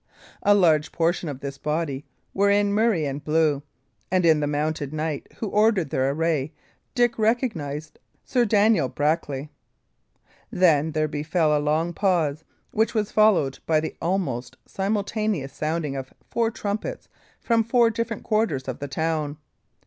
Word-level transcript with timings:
A 0.41 0.55
large 0.55 0.91
portion 0.91 1.29
of 1.29 1.41
this 1.41 1.59
body 1.59 2.03
were 2.33 2.49
in 2.49 2.73
murrey 2.73 3.05
and 3.05 3.23
blue, 3.23 3.61
and 4.09 4.25
in 4.25 4.39
the 4.39 4.47
mounted 4.47 4.91
knight 4.91 5.27
who 5.37 5.47
ordered 5.49 5.91
their 5.91 6.09
array 6.09 6.53
Dick 6.95 7.19
recognised 7.19 7.99
Sir 8.25 8.43
Daniel 8.43 8.89
Brackley. 8.89 9.51
Then 10.51 10.93
there 10.93 11.07
befell 11.07 11.55
a 11.55 11.61
long 11.61 11.93
pause, 11.93 12.43
which 12.71 12.95
was 12.95 13.11
followed 13.11 13.59
by 13.67 13.79
the 13.79 13.95
almost 14.01 14.57
simultaneous 14.65 15.53
sounding 15.53 15.95
of 15.95 16.11
four 16.31 16.49
trumpets 16.49 17.07
from 17.39 17.63
four 17.63 17.91
different 17.91 18.23
quarters 18.23 18.67
of 18.67 18.79
the 18.79 18.87
town. 18.87 19.37